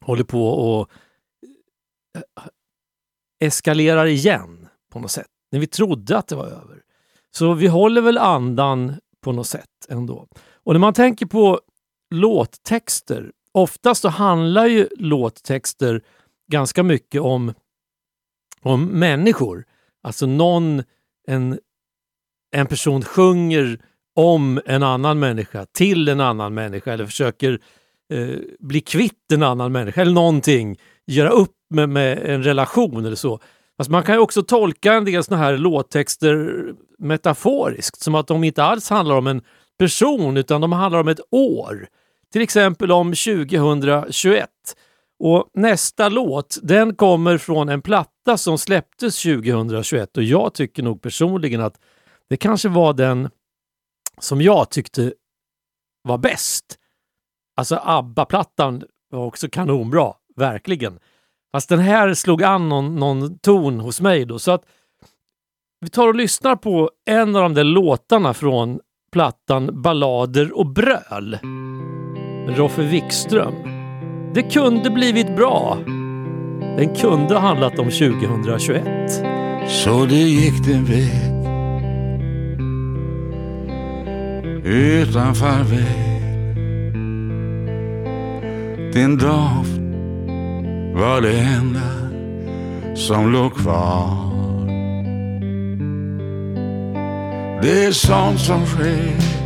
[0.00, 0.90] håller på och
[2.16, 2.44] eh,
[3.40, 5.26] eskalerar igen på något sätt.
[5.52, 6.82] När vi trodde att det var över.
[7.30, 10.26] Så vi håller väl andan på något sätt ändå.
[10.64, 11.60] Och när man tänker på
[12.14, 16.02] låttexter, oftast så handlar ju låttexter
[16.52, 17.54] ganska mycket om,
[18.60, 19.64] om människor.
[20.02, 20.82] Alltså någon,
[21.30, 21.58] en,
[22.56, 23.78] en person sjunger
[24.16, 27.60] om en annan människa, till en annan människa eller försöker
[28.12, 33.16] eh, bli kvitt en annan människa eller någonting, göra upp med, med en relation eller
[33.16, 33.40] så.
[33.78, 36.64] Alltså man kan ju också tolka en del såna här låttexter
[36.98, 39.42] metaforiskt, som att de inte alls handlar om en
[39.78, 41.86] person utan de handlar om ett år.
[42.32, 44.48] Till exempel om 2021.
[45.22, 51.02] Och nästa låt, den kommer från en platta som släpptes 2021 och jag tycker nog
[51.02, 51.80] personligen att
[52.28, 53.30] det kanske var den
[54.18, 55.12] som jag tyckte
[56.02, 56.78] var bäst.
[57.56, 60.98] Alltså ABBA-plattan var också kanonbra, verkligen.
[61.52, 64.38] Fast den här slog an någon, någon ton hos mig då.
[64.38, 64.64] Så att
[65.80, 68.80] vi tar och lyssnar på en av de där låtarna från
[69.12, 71.38] plattan Ballader och bröl.
[72.48, 73.79] Roffe Wikström.
[74.34, 75.78] Det kunde blivit bra.
[76.76, 78.82] Den kunde ha handlat om 2021.
[79.66, 81.30] Så det gick din väg
[84.64, 86.10] utan farväl.
[88.92, 89.80] Din doft
[90.94, 91.90] var det enda
[92.94, 94.30] som låg kvar.
[97.62, 99.40] Det är sånt som sker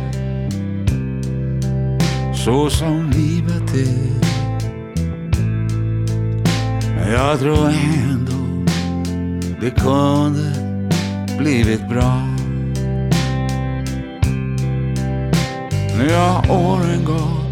[2.33, 4.34] så som livet är.
[7.11, 8.71] Jag tror ändå
[9.61, 10.51] det kunde
[11.37, 12.21] blivit bra.
[15.97, 17.45] Nu har åren gått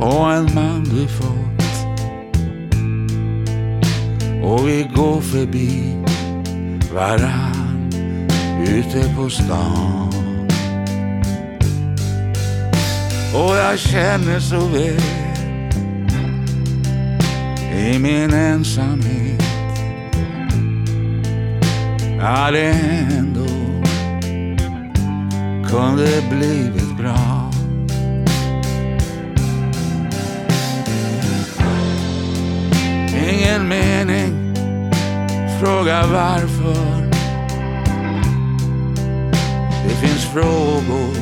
[0.00, 1.54] och en man du fått
[4.42, 5.96] och vi går förbi
[6.94, 7.90] varann
[8.68, 10.10] ute på stan.
[13.34, 15.23] Och jag känner så väl
[17.74, 19.42] i min ensamhet
[22.20, 22.70] att det
[23.18, 23.46] ändå
[25.68, 27.50] kunde blivit bra.
[33.30, 34.54] Ingen mening,
[35.60, 37.10] fråga varför.
[39.88, 41.14] Det finns frågor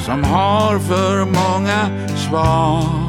[0.00, 3.05] som har för många svar.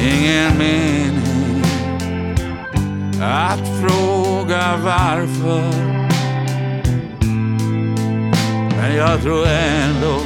[0.00, 1.64] Ingen mening
[3.22, 5.96] att fråga varför.
[8.76, 10.20] Men jag tror ändå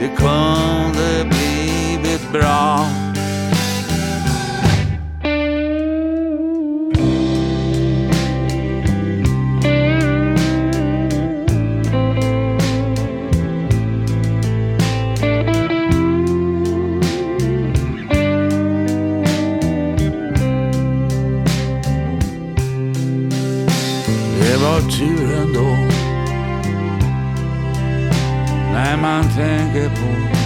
[0.00, 2.86] det kunde blivit bra.
[29.02, 30.38] Man tänker på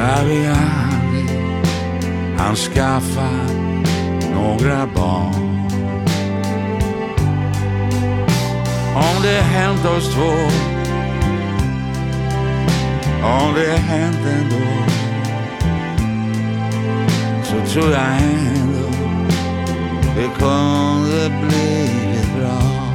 [0.00, 0.46] att vi
[2.38, 3.30] han skaffa
[4.34, 5.68] några barn.
[8.94, 10.32] Om det hänt oss två,
[13.22, 14.66] om det hänt ändå,
[17.42, 18.88] så tror jag ändå
[20.16, 22.85] det kunde blivit bra.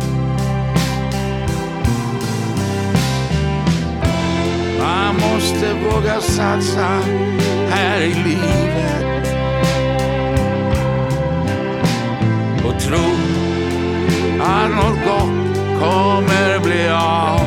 [4.91, 6.87] Man måste våga satsa
[7.69, 9.35] här i livet
[12.65, 13.11] och tro
[14.41, 17.41] att något gott kommer bli av.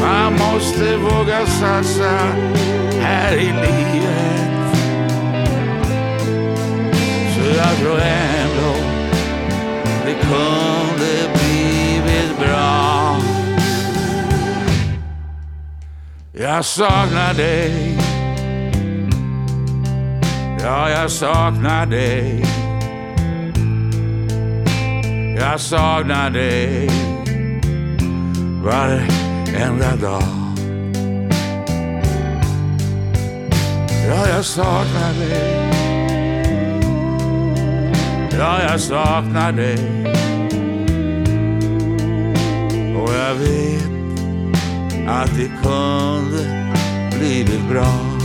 [0.00, 2.18] Man måste våga satsa
[3.00, 4.76] här i livet.
[7.34, 8.74] Så jag tror ändå
[10.06, 10.77] det kommer
[12.38, 13.16] bra.
[16.32, 17.98] Jag saknar dig.
[20.60, 22.44] Ja, jag saknar dig.
[25.38, 26.90] Jag saknar dig
[28.62, 30.22] varenda dag.
[34.08, 35.68] Ja, jag saknar dig.
[38.38, 39.78] Ja, jag saknar dig.
[43.28, 43.82] Jag vet
[45.06, 46.74] att det kunde
[47.18, 48.18] blivit bra.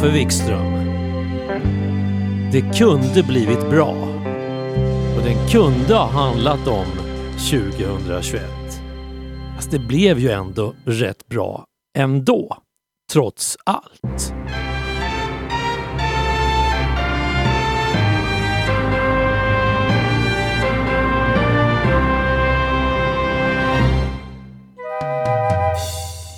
[0.00, 0.72] För Wikström.
[2.52, 3.94] Det kunde blivit bra.
[5.16, 6.86] Och den kunde ha handlat om
[7.50, 8.42] 2021.
[9.56, 11.64] Fast det blev ju ändå rätt bra
[11.98, 12.56] ändå.
[13.12, 14.32] Trots allt.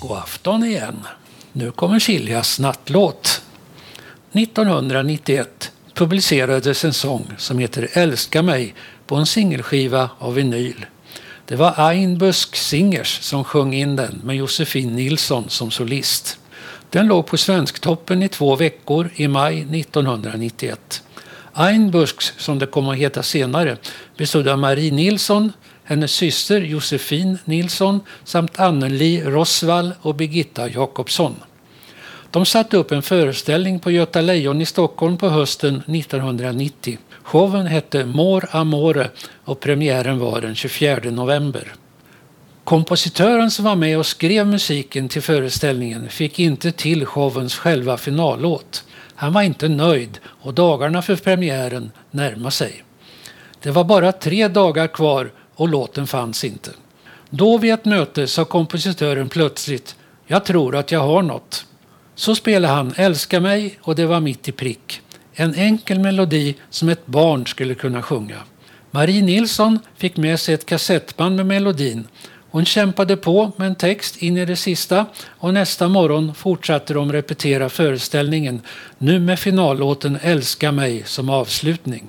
[0.01, 0.99] God afton igen.
[1.53, 3.40] Nu kommer Siljas nattlåt.
[4.33, 8.73] 1991 publicerades en sång som heter Älska mig
[9.07, 10.85] på en singelskiva av vinyl.
[11.45, 16.39] Det var Einbusk Singers som sjöng in den med Josefin Nilsson som solist.
[16.89, 21.03] Den låg på Svensktoppen i två veckor i maj 1991.
[21.53, 23.77] Einbusks, som det kom att heta senare,
[24.17, 25.53] bestod av Marie Nilsson,
[25.83, 31.35] hennes syster Josefin Nilsson samt Anneli Rosvall och Birgitta Jakobsson.
[32.31, 36.97] De satte upp en föreställning på Göta Lejon i Stockholm på hösten 1990.
[37.23, 39.09] Showen hette Mor Amore
[39.45, 41.73] och premiären var den 24 november.
[42.63, 48.83] Kompositören som var med och skrev musiken till föreställningen fick inte till showens själva finallåt.
[49.15, 52.83] Han var inte nöjd och dagarna för premiären närmade sig.
[53.61, 56.71] Det var bara tre dagar kvar och låten fanns inte.
[57.29, 59.95] Då vid ett möte sa kompositören plötsligt
[60.27, 61.65] Jag tror att jag har något.
[62.15, 65.01] Så spelade han Älska mig och det var mitt i prick.
[65.33, 68.37] En enkel melodi som ett barn skulle kunna sjunga.
[68.91, 72.07] Marie Nilsson fick med sig ett kassettband med melodin.
[72.51, 77.11] Hon kämpade på med en text in i det sista och nästa morgon fortsatte de
[77.11, 78.61] repetera föreställningen,
[78.97, 82.07] nu med finallåten Älska mig som avslutning.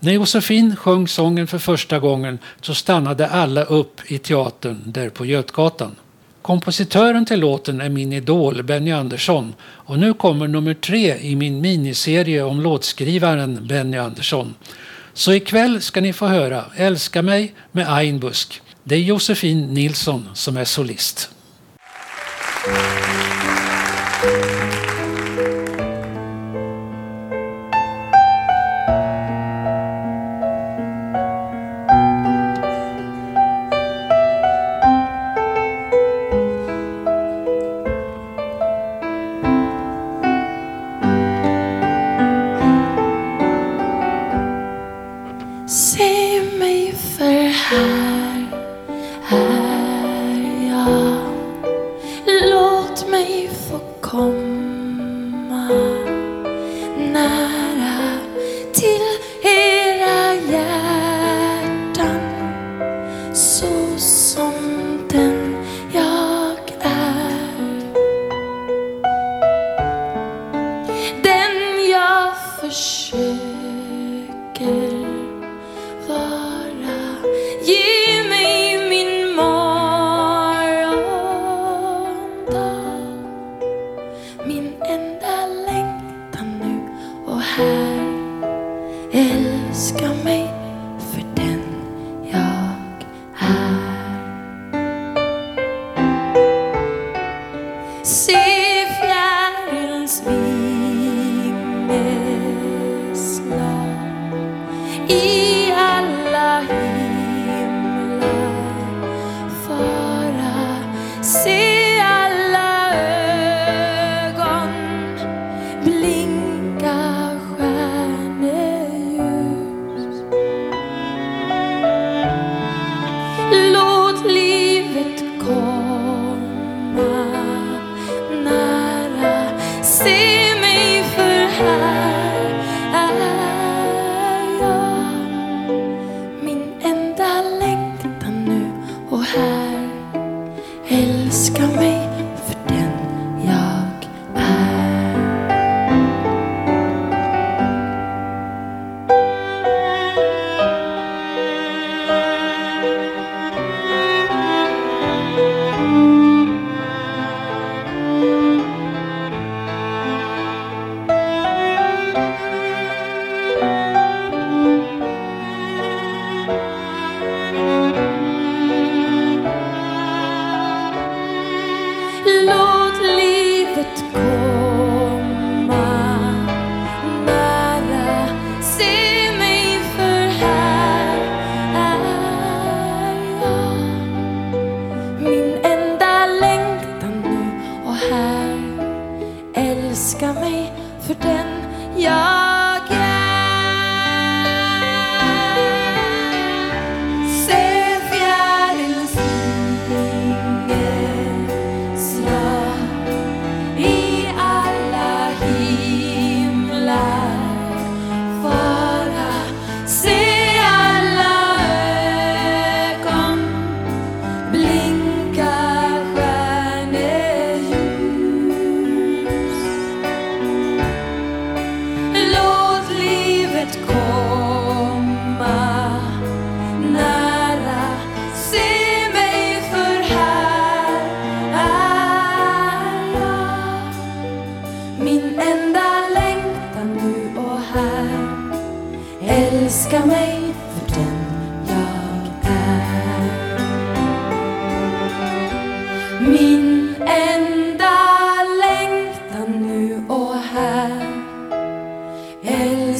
[0.00, 5.26] När Josefin sjöng sången för första gången så stannade alla upp i teatern där på
[5.26, 5.96] Götgatan.
[6.42, 11.60] Kompositören till låten är min idol Benny Andersson och nu kommer nummer tre i min
[11.60, 14.54] miniserie om låtskrivaren Benny Andersson.
[15.12, 18.62] Så ikväll ska ni få höra Älska mig med Einbusk.
[18.84, 21.30] Det är Josefin Nilsson som är solist.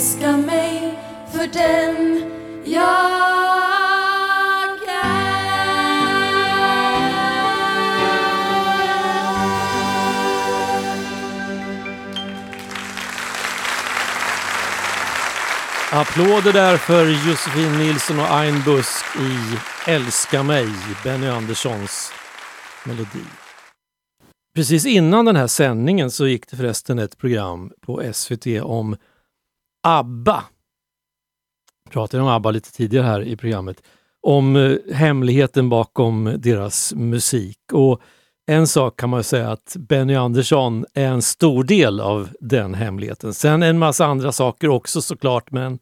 [0.01, 0.99] älska mig
[1.33, 2.23] för den
[2.65, 2.85] jag
[4.89, 5.21] är.
[15.93, 19.59] Applåder där för Josefin Nilsson och Ein Busk i
[19.91, 20.69] Älska mig,
[21.05, 22.13] Benny Anderssons
[22.85, 23.25] melodi.
[24.55, 28.97] Precis innan den här sändningen så gick det förresten ett program på SVT om
[29.83, 30.45] ABBA.
[31.85, 33.83] Jag pratade om ABBA lite tidigare här i programmet.
[34.23, 37.59] Om eh, hemligheten bakom deras musik.
[37.73, 38.01] Och
[38.47, 43.35] en sak kan man säga att Benny Andersson är en stor del av den hemligheten.
[43.35, 45.79] Sen en massa andra saker också såklart, men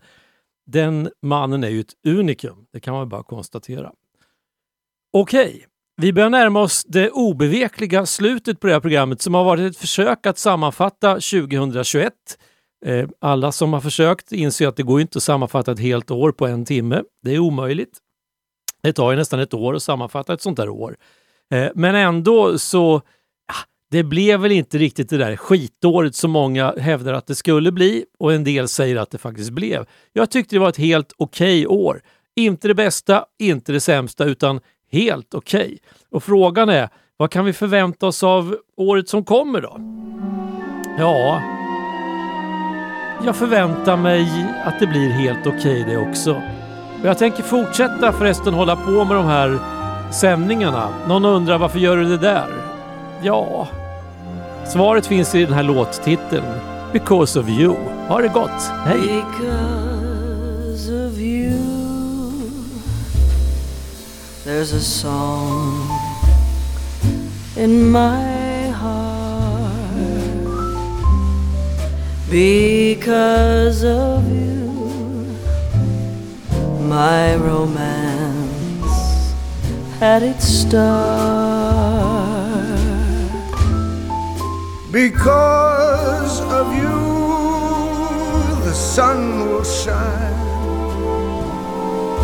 [0.67, 2.67] den mannen är ju ett unikum.
[2.73, 3.93] Det kan man bara konstatera.
[5.13, 9.71] Okej, vi börjar närma oss det obevekliga slutet på det här programmet som har varit
[9.71, 12.13] ett försök att sammanfatta 2021.
[12.87, 16.33] Eh, alla som har försökt inser att det går inte att sammanfatta ett helt år
[16.33, 17.03] på en timme.
[17.23, 17.99] Det är omöjligt.
[18.83, 20.97] Det tar ju nästan ett år att sammanfatta ett sånt där år.
[21.55, 23.03] Eh, men ändå så,
[23.91, 28.05] det blev väl inte riktigt det där skitåret som många hävdar att det skulle bli
[28.19, 29.87] och en del säger att det faktiskt blev.
[30.13, 32.03] Jag tyckte det var ett helt okej år.
[32.37, 34.61] Inte det bästa, inte det sämsta, utan
[34.93, 35.79] helt okej.
[36.11, 39.81] Och frågan är, vad kan vi förvänta oss av året som kommer då?
[40.99, 41.43] Ja,
[43.25, 44.29] jag förväntar mig
[44.65, 46.33] att det blir helt okej det också.
[47.01, 49.59] Och jag tänker fortsätta förresten hålla på med de här
[50.13, 50.89] sändningarna.
[51.09, 52.47] Någon undrar varför gör du det där?
[53.23, 53.69] Ja,
[54.67, 56.45] svaret finns i den här låttiteln.
[56.93, 57.75] Because of you.
[58.09, 58.71] Ha det gott.
[58.87, 59.25] Hej!
[59.39, 61.59] Because of you,
[64.45, 65.89] there's a song
[67.57, 68.38] in my
[72.31, 74.69] Because of you,
[76.87, 79.33] my romance
[79.99, 81.89] had its start.
[84.93, 87.01] Because of you,
[88.63, 90.35] the sun will shine,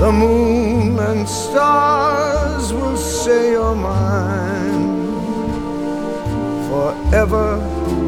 [0.01, 5.15] the moon and stars will say you're mine.
[6.69, 8.04] Forever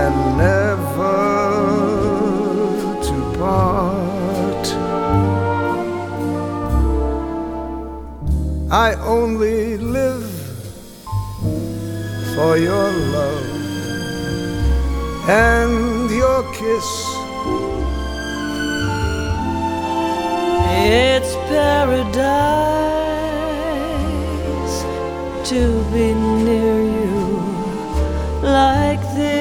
[0.00, 1.18] and never
[3.06, 4.66] to part.
[8.70, 10.32] I only live
[12.34, 13.50] for your love
[15.28, 16.88] and your kiss.
[20.84, 22.32] It's paradise
[25.50, 25.60] to
[25.92, 26.06] be
[26.46, 27.20] near you
[28.42, 29.31] like this.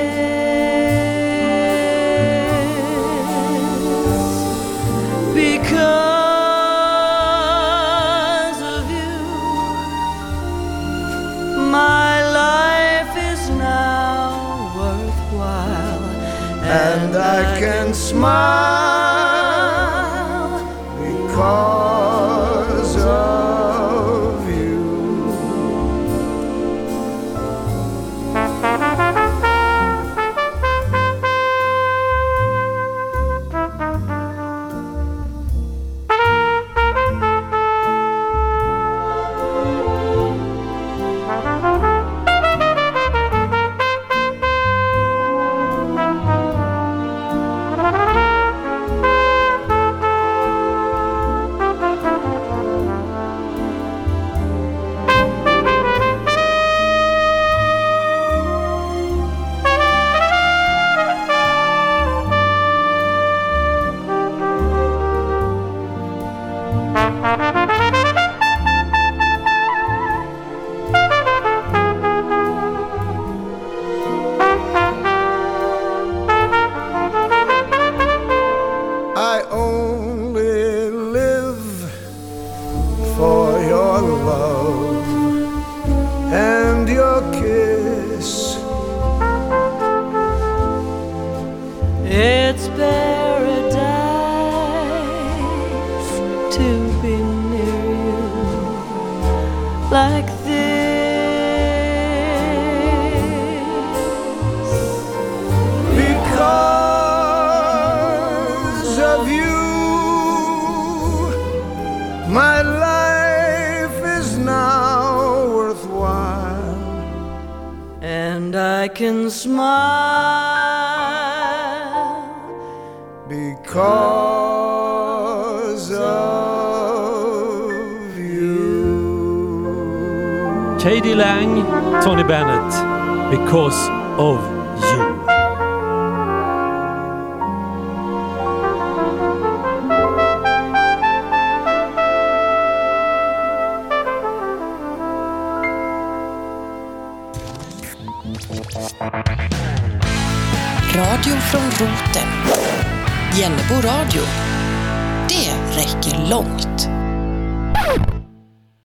[18.11, 18.70] Smile